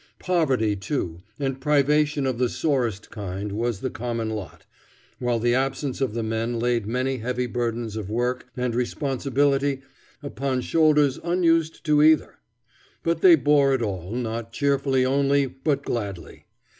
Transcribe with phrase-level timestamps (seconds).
[0.17, 4.65] Poverty, too, and privation of the sorest kind, was the common lot,
[5.19, 9.83] while the absence of the men laid many heavy burdens of work and responsibility
[10.23, 12.39] upon shoulders unused to either.
[13.03, 16.47] But they bore it all, not cheerfully only, but gladly.